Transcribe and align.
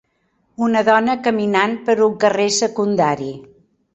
Una 0.67 0.81
dona 0.87 1.15
caminant 1.27 1.77
per 1.89 1.97
un 2.07 2.17
carrer 2.25 2.49
secundari 2.57 3.31